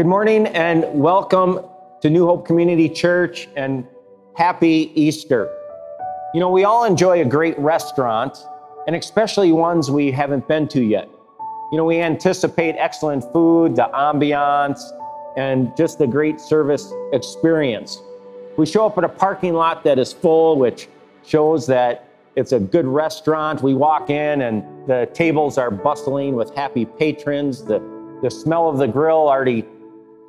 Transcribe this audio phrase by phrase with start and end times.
[0.00, 1.60] Good morning and welcome
[2.00, 3.86] to New Hope Community Church and
[4.34, 5.54] happy Easter.
[6.32, 8.38] You know, we all enjoy a great restaurant
[8.86, 11.06] and especially ones we haven't been to yet.
[11.70, 14.80] You know, we anticipate excellent food, the ambiance,
[15.36, 18.00] and just a great service experience.
[18.56, 20.88] We show up at a parking lot that is full, which
[21.26, 23.62] shows that it's a good restaurant.
[23.62, 27.62] We walk in and the tables are bustling with happy patrons.
[27.62, 27.80] The,
[28.22, 29.66] the smell of the grill already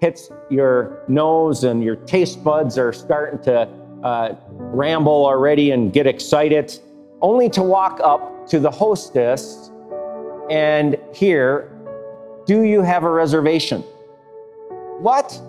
[0.01, 3.69] hits your nose and your taste buds are starting to
[4.03, 6.77] uh, ramble already and get excited,
[7.21, 9.71] only to walk up to the hostess
[10.49, 11.71] and hear,
[12.47, 13.81] Do you have a reservation?
[14.99, 15.39] What?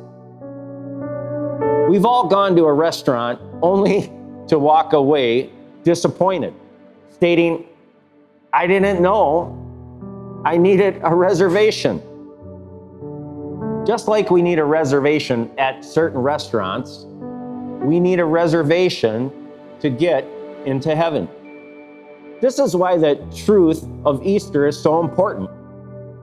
[1.89, 4.13] We've all gone to a restaurant only
[4.49, 5.51] to walk away
[5.83, 6.53] disappointed,
[7.11, 7.65] stating,
[8.53, 9.59] I didn't know
[10.45, 12.03] I needed a reservation.
[13.85, 17.05] Just like we need a reservation at certain restaurants,
[17.83, 19.33] we need a reservation
[19.81, 20.25] to get
[20.65, 21.29] into heaven.
[22.41, 25.51] This is why the truth of Easter is so important.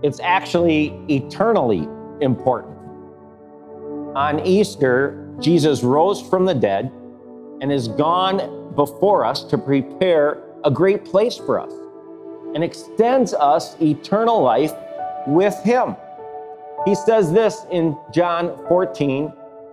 [0.04, 1.86] It's actually eternally
[2.22, 2.78] important.
[4.16, 6.90] On Easter, Jesus rose from the dead
[7.62, 11.74] and is gone before us to prepare a great place for us
[12.56, 14.72] and extends us eternal life
[15.28, 15.98] with Him.
[16.86, 19.28] He says this in John 14,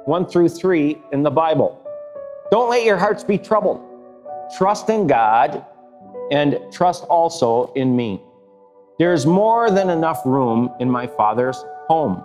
[0.05, 1.81] 1 through 3 in the Bible.
[2.51, 3.81] Don't let your hearts be troubled.
[4.57, 5.65] Trust in God
[6.31, 8.21] and trust also in me.
[8.99, 12.25] There is more than enough room in my Father's home.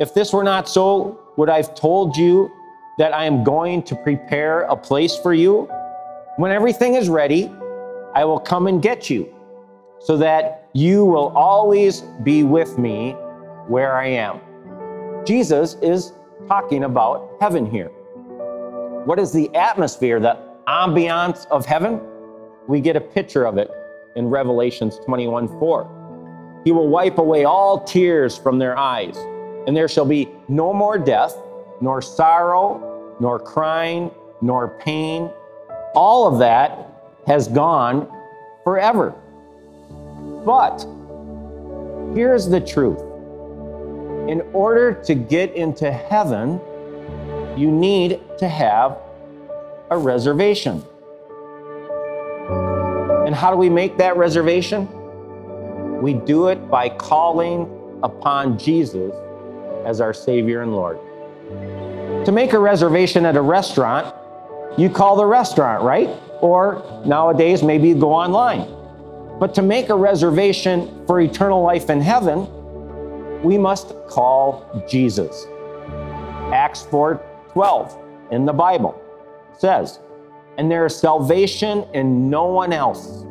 [0.00, 2.50] If this were not so, would I have told you
[2.98, 5.68] that I am going to prepare a place for you?
[6.36, 7.52] When everything is ready,
[8.14, 9.32] I will come and get you,
[10.00, 13.14] so that you will always be with me
[13.70, 14.40] where I am.
[15.24, 16.12] Jesus is
[16.46, 17.88] talking about heaven here.
[19.06, 22.00] What is the atmosphere, the ambiance of heaven?
[22.70, 23.68] we get a picture of it
[24.14, 26.62] in Revelations 21 4.
[26.64, 29.16] He will wipe away all tears from their eyes,
[29.66, 31.36] and there shall be no more death,
[31.80, 34.10] nor sorrow, nor crying,
[34.40, 35.30] nor pain.
[35.94, 36.86] All of that
[37.26, 38.08] has gone
[38.62, 39.14] forever.
[40.44, 40.86] But
[42.14, 43.02] here's the truth
[44.30, 46.60] in order to get into heaven,
[47.56, 48.96] you need to have
[49.90, 50.84] a reservation.
[53.26, 54.88] And how do we make that reservation?
[56.00, 57.68] We do it by calling
[58.04, 59.12] upon Jesus
[59.84, 61.00] as our Savior and Lord.
[62.24, 64.14] To make a reservation at a restaurant,
[64.78, 66.08] you call the restaurant, right?
[66.40, 68.60] Or nowadays, maybe you go online.
[69.40, 72.46] But to make a reservation for eternal life in heaven,
[73.42, 75.46] we must call Jesus.
[76.52, 77.20] Acts 4
[77.52, 77.98] 12
[78.30, 79.00] in the Bible
[79.58, 80.00] says,
[80.56, 83.24] and there is salvation in no one else.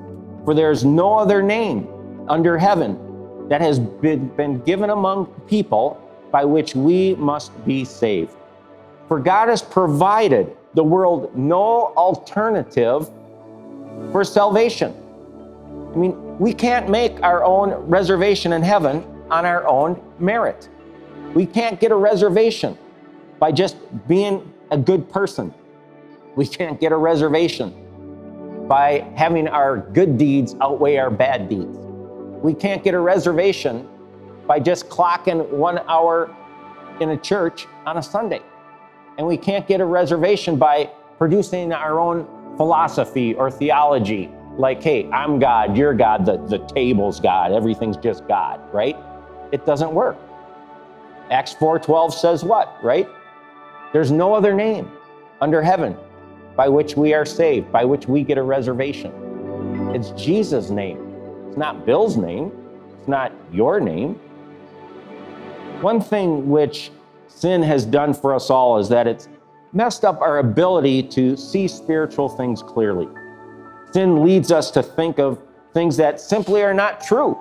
[0.46, 1.88] For there is no other name
[2.28, 8.36] under heaven that has been, been given among people by which we must be saved.
[9.08, 13.10] For God has provided the world no alternative
[14.12, 14.94] for salvation.
[15.94, 20.70] I mean, we can't make our own reservation in heaven on our own merit.
[21.34, 22.78] We can't get a reservation
[23.40, 25.54] by just being a good person.
[26.36, 31.78] We can't get a reservation by having our good deeds outweigh our bad deeds.
[32.42, 33.88] We can't get a reservation
[34.48, 36.36] by just clocking one hour
[37.00, 38.42] in a church on a Sunday.
[39.18, 42.26] And we can't get a reservation by producing our own
[42.58, 48.28] philosophy or theology like, hey, I'm God, you're God, the, the table's God, everything's just
[48.28, 48.96] God, right?
[49.52, 50.18] It doesn't work.
[51.32, 53.08] Acts 4:12 says what, right?
[53.94, 54.92] There's no other name
[55.42, 55.96] under heaven
[56.56, 59.12] by which we are saved, by which we get a reservation.
[59.96, 61.00] It's Jesus' name.
[61.48, 62.52] It's not Bill's name.
[62.98, 64.16] It's not your name.
[65.82, 66.92] One thing which
[67.28, 69.30] sin has done for us all is that it's
[69.72, 73.08] messed up our ability to see spiritual things clearly.
[73.94, 75.40] Sin leads us to think of
[75.74, 77.38] things that simply are not true.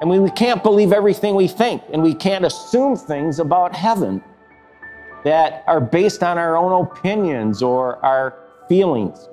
[0.00, 4.22] And we, can't believe everything we think, and we can't assume things about heaven
[5.24, 9.28] that are based on our own opinions or our feelings.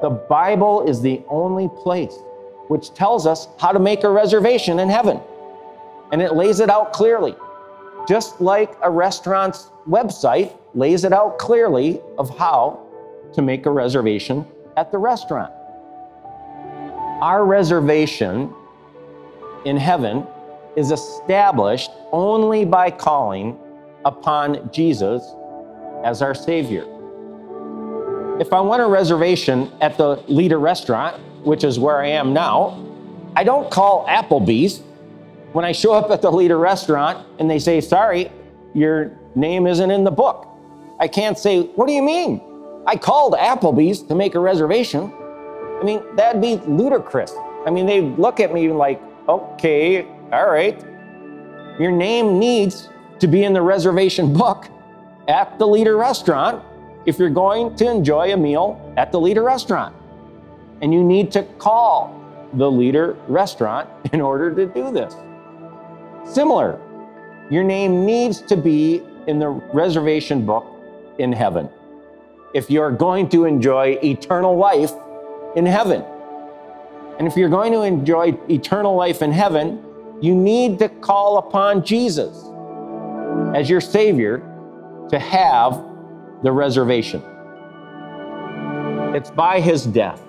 [0.00, 2.14] The Bible is the only place
[2.68, 5.20] which tells us how to make a reservation in heaven.
[6.10, 7.36] And it lays it out clearly.
[8.08, 12.80] Just like a restaurant's website lays it out clearly of how
[13.34, 14.44] to make a reservation
[14.76, 15.52] at the restaurant.
[17.22, 18.52] Our reservation
[19.64, 20.26] in heaven
[20.76, 23.58] is established only by calling
[24.04, 25.22] upon Jesus
[26.04, 26.84] as our Savior.
[28.40, 32.84] If I want a reservation at the Leader restaurant, which is where I am now,
[33.36, 34.82] I don't call Applebee's
[35.52, 38.32] when I show up at the Leader restaurant and they say, Sorry,
[38.74, 40.48] your name isn't in the book.
[40.98, 42.40] I can't say, What do you mean?
[42.86, 45.12] I called Applebee's to make a reservation.
[45.80, 47.32] I mean, that'd be ludicrous.
[47.66, 50.02] I mean, they look at me like, Okay,
[50.32, 50.84] all right.
[51.78, 52.88] Your name needs
[53.20, 54.66] to be in the reservation book
[55.28, 56.64] at the Leader restaurant
[57.06, 59.94] if you're going to enjoy a meal at the Leader restaurant.
[60.80, 62.20] And you need to call
[62.54, 65.14] the Leader restaurant in order to do this.
[66.24, 66.80] Similar,
[67.50, 70.66] your name needs to be in the reservation book
[71.18, 71.68] in heaven
[72.54, 74.92] if you're going to enjoy eternal life
[75.56, 76.04] in heaven.
[77.22, 79.80] And if you're going to enjoy eternal life in heaven,
[80.20, 82.36] you need to call upon Jesus
[83.54, 84.38] as your Savior
[85.08, 85.84] to have
[86.42, 87.22] the reservation.
[89.14, 90.20] It's by His death,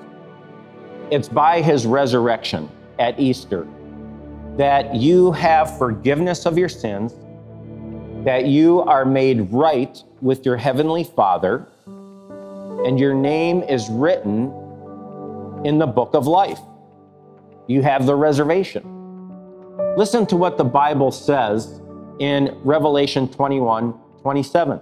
[1.10, 2.70] it's by His resurrection
[3.00, 3.68] at Easter
[4.58, 7.16] that you have forgiveness of your sins,
[8.24, 14.54] that you are made right with your Heavenly Father, and your name is written
[15.66, 16.60] in the book of life.
[17.68, 18.84] You have the reservation.
[19.98, 21.82] Listen to what the Bible says
[22.20, 24.80] in Revelation 21 27.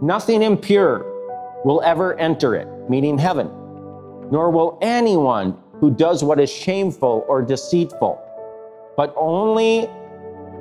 [0.00, 1.04] Nothing impure
[1.64, 3.46] will ever enter it, meaning heaven,
[4.30, 8.24] nor will anyone who does what is shameful or deceitful
[8.98, 9.88] but only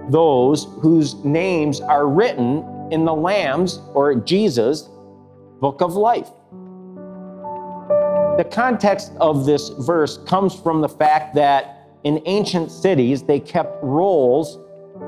[0.09, 4.89] those whose names are written in the Lamb's or Jesus
[5.59, 6.29] book of life.
[8.37, 13.83] The context of this verse comes from the fact that in ancient cities they kept
[13.83, 14.59] rolls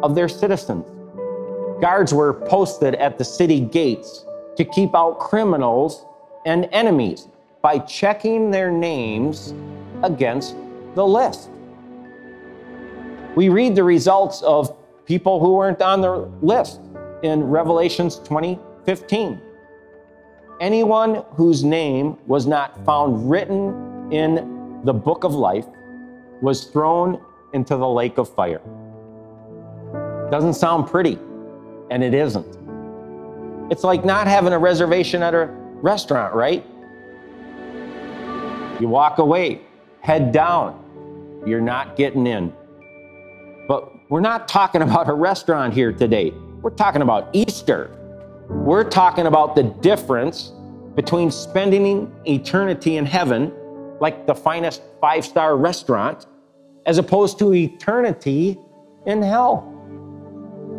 [0.04, 0.86] of their citizens.
[1.82, 4.26] Guards were posted at the city gates
[4.58, 6.06] to keep out criminals
[6.46, 7.28] and enemies
[7.62, 9.54] by checking their names
[10.04, 10.56] against
[10.96, 11.50] the list
[13.36, 16.82] we read the results of people who weren't on the list
[17.24, 19.40] in Revelations 20:15.
[20.60, 25.66] Anyone whose name was not found written in the book of life
[26.42, 27.22] was thrown
[27.54, 28.62] into the lake of fire.
[30.30, 31.18] Doesn't sound pretty,
[31.90, 32.58] and it isn't.
[33.72, 35.46] It's like not having a reservation at a
[35.82, 36.66] restaurant, right?
[38.82, 39.62] You walk away,
[40.02, 42.54] head down, you're not getting in.
[43.66, 46.32] But we're not talking about a restaurant here today.
[46.62, 47.96] We're talking about Easter.
[48.50, 50.52] We're talking about the difference
[50.96, 53.54] between spending eternity in heaven,
[54.00, 56.26] like the finest five star restaurant,
[56.86, 58.60] as opposed to eternity
[59.06, 59.64] in hell,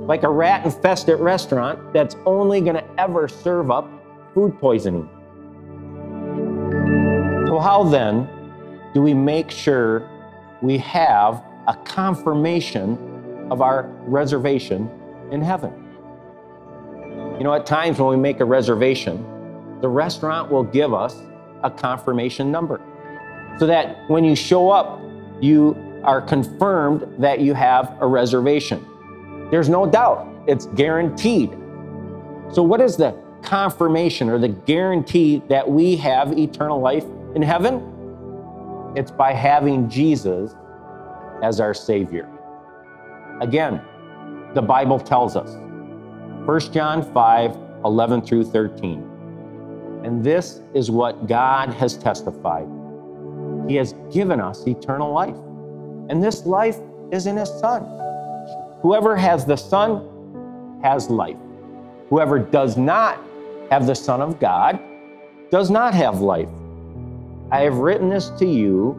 [0.06, 3.88] like a rat infested restaurant that's only going to ever serve up
[4.34, 5.08] food poisoning.
[7.46, 8.28] So, how then
[8.94, 10.08] do we make sure
[10.62, 12.98] we have a confirmation
[13.50, 14.90] of our reservation
[15.30, 15.89] in heaven.
[17.40, 19.24] You know, at times when we make a reservation,
[19.80, 21.22] the restaurant will give us
[21.62, 22.82] a confirmation number
[23.58, 25.00] so that when you show up,
[25.40, 28.86] you are confirmed that you have a reservation.
[29.50, 31.52] There's no doubt, it's guaranteed.
[32.52, 38.92] So, what is the confirmation or the guarantee that we have eternal life in heaven?
[38.94, 40.54] It's by having Jesus
[41.42, 42.28] as our Savior.
[43.40, 43.80] Again,
[44.52, 45.56] the Bible tells us
[46.46, 50.00] 1 John 5 11 through 13.
[50.04, 52.66] And this is what God has testified
[53.68, 55.36] He has given us eternal life,
[56.08, 56.78] and this life
[57.12, 57.84] is in His Son.
[58.80, 61.36] Whoever has the Son has life.
[62.08, 63.22] Whoever does not
[63.70, 64.80] have the Son of God
[65.50, 66.48] does not have life.
[67.52, 68.92] I have written this to you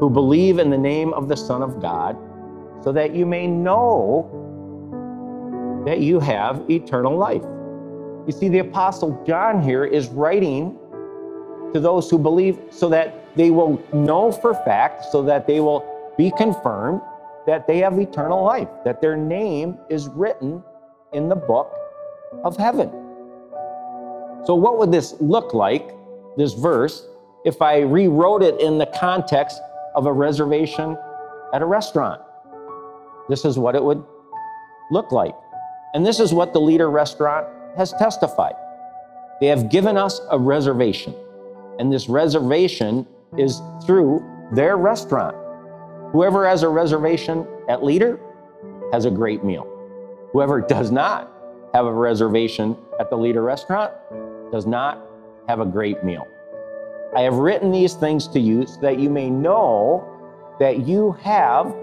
[0.00, 2.16] who believe in the name of the Son of God,
[2.82, 4.47] so that you may know
[5.84, 7.42] that you have eternal life.
[8.26, 10.78] You see, the Apostle John here is writing
[11.72, 15.84] to those who believe so that they will know for fact, so that they will
[16.16, 17.00] be confirmed
[17.46, 20.62] that they have eternal life, that their name is written
[21.12, 21.72] in the book
[22.44, 22.90] of heaven.
[24.44, 25.90] So, what would this look like,
[26.36, 27.06] this verse,
[27.44, 29.60] if I rewrote it in the context
[29.94, 30.96] of a reservation
[31.52, 32.20] at a restaurant.
[33.28, 34.04] This is what it would
[34.90, 35.34] look like.
[35.94, 38.54] And this is what the leader restaurant has testified.
[39.40, 41.14] They have given us a reservation,
[41.78, 45.36] and this reservation is through their restaurant.
[46.12, 48.18] Whoever has a reservation at Leader
[48.92, 49.66] has a great meal.
[50.32, 51.30] Whoever does not
[51.74, 53.92] have a reservation at the Leader restaurant
[54.50, 55.00] does not
[55.46, 56.26] have a great meal.
[57.14, 60.04] I have written these things to you so that you may know
[60.58, 61.74] that you have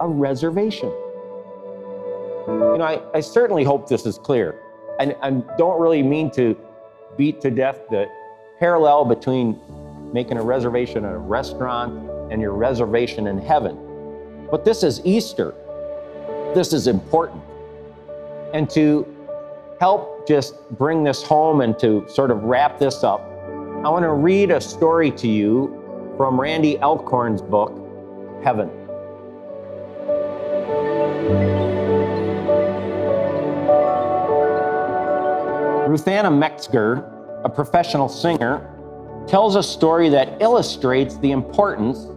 [0.00, 0.92] a reservation.
[2.46, 4.60] You know, I, I certainly hope this is clear.
[5.00, 6.56] And I don't really mean to
[7.16, 8.08] beat to death the
[8.58, 9.58] parallel between
[10.12, 14.46] making a reservation at a restaurant and your reservation in heaven.
[14.50, 15.54] But this is Easter.
[16.54, 17.42] This is important.
[18.52, 19.06] And to
[19.80, 23.20] help just bring this home and to sort of wrap this up,
[23.84, 27.72] I want to read a story to you from Randy Alcorn's book,
[28.44, 28.83] Heaven.
[35.94, 37.08] Ruthanna Metzger,
[37.44, 38.68] a professional singer,
[39.28, 42.08] tells a story that illustrates the importance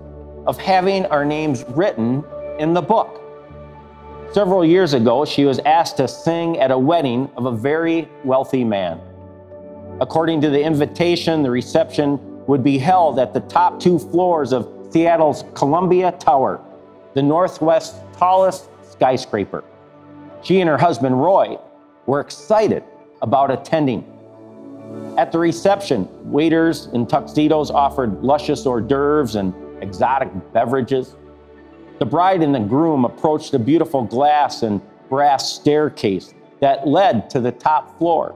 [0.48, 2.24] of having our names written
[2.58, 3.22] in the book.
[4.34, 8.64] Several years ago, she was asked to sing at a wedding of a very wealthy
[8.64, 9.00] man.
[10.02, 12.18] According to the invitation, the reception
[12.48, 16.60] would be held at the top two floors of Seattle's Columbia Tower,
[17.14, 19.64] the Northwest's tallest skyscraper.
[20.42, 21.60] She and her husband, Roy,
[22.08, 22.84] were excited
[23.22, 24.06] about attending.
[25.18, 31.16] At the reception, waiters in tuxedos offered luscious hors d'oeuvres and exotic beverages.
[32.00, 37.40] The bride and the groom approached a beautiful glass and brass staircase that led to
[37.40, 38.36] the top floor.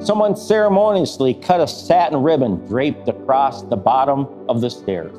[0.00, 5.14] Someone ceremoniously cut a satin ribbon draped across the bottom of the stairs.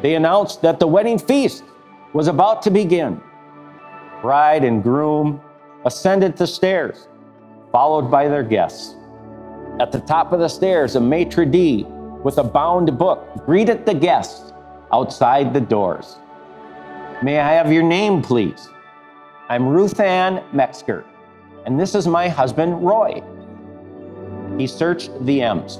[0.00, 1.64] They announced that the wedding feast
[2.12, 3.20] was about to begin.
[4.22, 5.40] Bride and groom
[5.84, 7.08] ascended the stairs,
[7.74, 8.94] followed by their guests.
[9.80, 11.84] At the top of the stairs, a maitre d'
[12.22, 14.52] with a bound book greeted the guests
[14.92, 16.18] outside the doors.
[17.20, 18.68] May I have your name, please?
[19.48, 21.04] I'm Ruth Ann Metzger,
[21.66, 23.20] and this is my husband, Roy.
[24.56, 25.78] He searched the M's.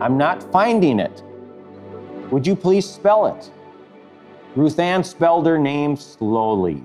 [0.00, 1.22] I'm not finding it.
[2.32, 3.48] Would you please spell it?
[4.56, 6.84] Ruth Ann spelled her name slowly.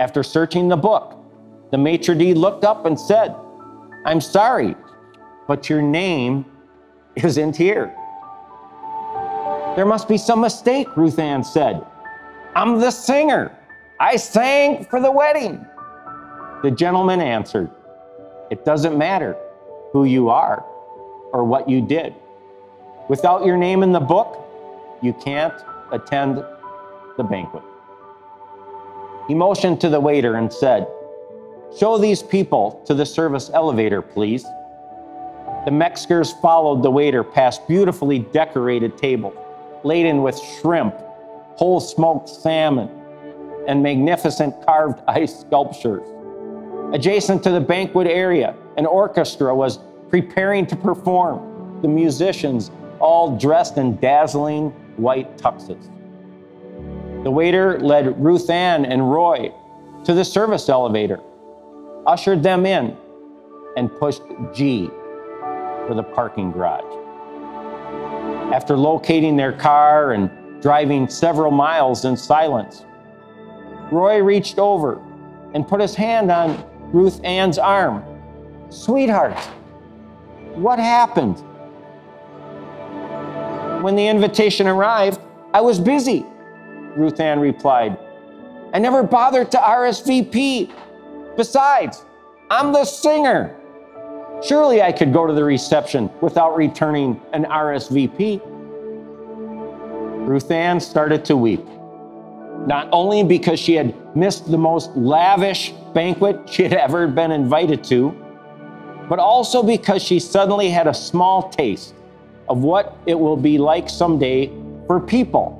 [0.00, 1.19] After searching the book,
[1.70, 3.34] the maitre d' looked up and said,
[4.04, 4.74] I'm sorry,
[5.46, 6.44] but your name
[7.16, 7.94] isn't here.
[9.76, 11.84] There must be some mistake, Ruth Ann said.
[12.56, 13.56] I'm the singer.
[14.00, 15.64] I sang for the wedding.
[16.62, 17.70] The gentleman answered,
[18.50, 19.36] It doesn't matter
[19.92, 20.64] who you are
[21.32, 22.14] or what you did.
[23.08, 24.38] Without your name in the book,
[25.02, 25.54] you can't
[25.92, 26.44] attend
[27.16, 27.62] the banquet.
[29.28, 30.88] He motioned to the waiter and said,
[31.78, 34.42] Show these people to the service elevator, please.
[35.64, 39.36] The Metzgers followed the waiter past beautifully decorated tables
[39.84, 40.94] laden with shrimp,
[41.56, 42.90] whole smoked salmon,
[43.66, 46.06] and magnificent carved ice sculptures.
[46.92, 53.78] Adjacent to the banquet area, an orchestra was preparing to perform, the musicians all dressed
[53.78, 55.88] in dazzling white tuxes.
[57.22, 59.52] The waiter led Ruth Ann and Roy
[60.04, 61.20] to the service elevator,
[62.06, 62.96] ushered them in,
[63.76, 64.88] and pushed G
[65.86, 66.84] for the parking garage.
[68.52, 70.30] After locating their car and
[70.60, 72.84] driving several miles in silence,
[73.90, 75.02] Roy reached over
[75.54, 78.04] and put his hand on Ruth Ann's arm.
[78.70, 79.38] Sweetheart,
[80.54, 81.38] what happened?
[83.82, 85.20] When the invitation arrived,
[85.54, 86.24] I was busy,
[86.96, 87.98] Ruth Ann replied.
[88.72, 90.70] I never bothered to RSVP.
[91.40, 92.04] Besides,
[92.50, 93.56] I'm the singer.
[94.42, 98.42] Surely I could go to the reception without returning an RSVP.
[100.28, 101.64] Ruth Ann started to weep,
[102.66, 107.82] not only because she had missed the most lavish banquet she had ever been invited
[107.84, 108.10] to,
[109.08, 111.94] but also because she suddenly had a small taste
[112.50, 114.48] of what it will be like someday
[114.86, 115.56] for people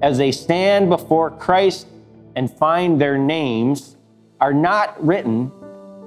[0.00, 1.88] as they stand before Christ
[2.36, 3.98] and find their names
[4.40, 5.52] are not written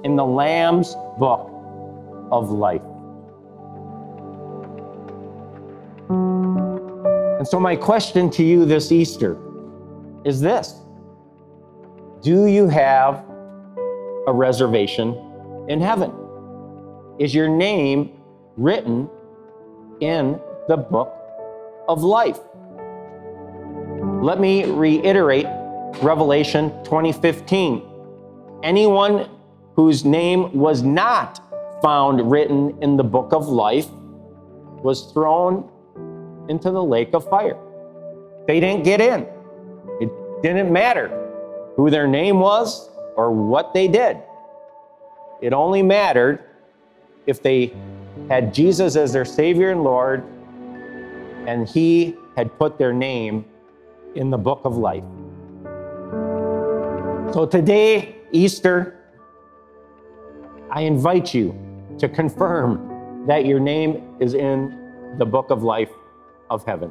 [0.02, 1.50] in the Lamb's book
[2.32, 2.82] of life.
[6.08, 9.38] And so, my question to you this Easter
[10.24, 10.80] is this
[12.22, 13.24] Do you have
[14.26, 15.14] a reservation
[15.68, 16.12] in heaven?
[17.18, 18.20] Is your name
[18.56, 19.08] written
[20.00, 21.12] in the book
[21.86, 22.40] of life?
[24.22, 25.46] Let me reiterate
[26.02, 27.93] Revelation 2015.
[28.64, 29.28] Anyone
[29.76, 31.38] whose name was not
[31.82, 33.90] found written in the book of life
[34.82, 35.68] was thrown
[36.48, 37.58] into the lake of fire.
[38.46, 39.26] They didn't get in.
[40.00, 40.10] It
[40.42, 41.10] didn't matter
[41.76, 44.16] who their name was or what they did.
[45.42, 46.42] It only mattered
[47.26, 47.74] if they
[48.30, 50.24] had Jesus as their Savior and Lord
[51.46, 53.44] and He had put their name
[54.14, 55.04] in the book of life.
[57.34, 58.98] So today, Easter,
[60.68, 61.56] I invite you
[62.00, 65.92] to confirm that your name is in the book of life
[66.50, 66.90] of heaven.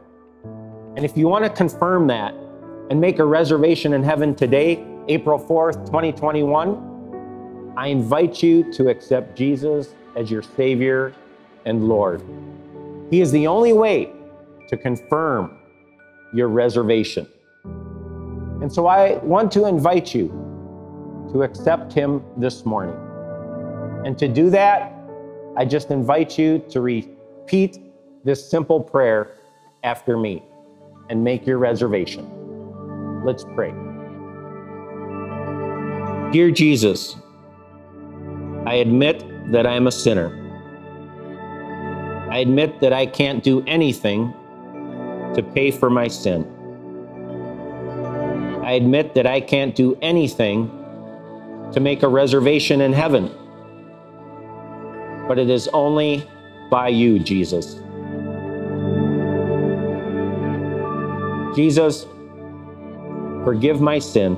[0.96, 2.34] And if you want to confirm that
[2.90, 9.38] and make a reservation in heaven today, April 4th, 2021, I invite you to accept
[9.38, 11.14] Jesus as your Savior
[11.66, 12.24] and Lord.
[13.10, 14.14] He is the only way
[14.70, 15.58] to confirm
[16.34, 17.28] your reservation.
[17.66, 20.43] And so I want to invite you
[21.32, 22.96] to accept Him this morning.
[24.06, 24.94] And to do that,
[25.56, 27.80] I just invite you to repeat
[28.24, 29.38] this simple prayer
[29.84, 30.44] after me
[31.10, 33.24] and make your reservation.
[33.24, 33.72] Let's pray.
[36.32, 37.16] Dear Jesus,
[38.66, 40.40] I admit that I am a sinner.
[42.32, 44.34] I admit that I can't do anything
[45.36, 46.50] to pay for my sin.
[48.64, 50.83] I admit that I can't do anything
[51.74, 53.32] to make a reservation in heaven.
[55.28, 56.28] But it is only
[56.70, 57.80] by you, Jesus.
[61.56, 62.06] Jesus,
[63.44, 64.36] forgive my sin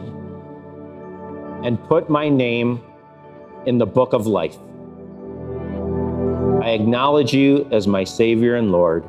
[1.64, 2.82] and put my name
[3.66, 4.58] in the book of life.
[6.62, 9.08] I acknowledge you as my Savior and Lord.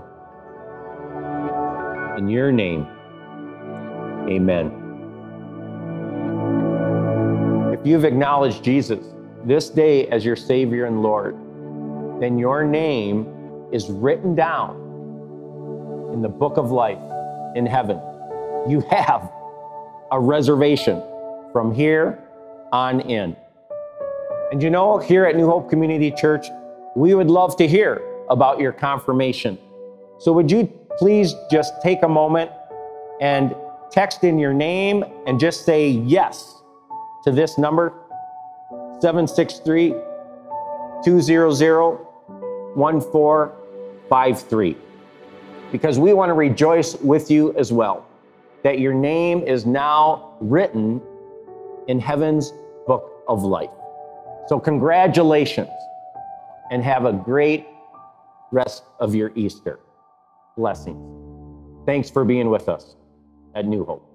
[2.19, 2.87] In your name,
[4.29, 4.86] amen.
[7.87, 9.07] You've acknowledged Jesus
[9.45, 11.37] this day as your Savior and Lord,
[12.21, 14.75] then your name is written down
[16.13, 16.99] in the book of life
[17.55, 18.01] in heaven.
[18.69, 19.31] You have
[20.11, 21.01] a reservation
[21.53, 22.19] from here
[22.73, 23.37] on in.
[24.51, 26.47] And you know, here at New Hope Community Church,
[26.97, 29.59] we would love to hear about your confirmation.
[30.19, 30.67] So, would you
[30.99, 32.51] please just take a moment
[33.21, 33.55] and
[33.91, 36.56] text in your name and just say yes
[37.27, 37.93] to this number
[39.01, 39.91] 763
[41.05, 41.99] 200
[42.77, 44.77] 1453
[45.73, 48.07] because we want to rejoice with you as well
[48.63, 51.03] that your name is now written
[51.89, 52.53] in heaven's
[52.87, 53.71] book of life.
[54.49, 55.71] So, congratulations
[56.71, 57.67] and have a great
[58.53, 59.81] rest of your Easter.
[60.57, 61.03] Blessings.
[61.87, 62.97] Thanks for being with us
[63.55, 64.06] at New Hope.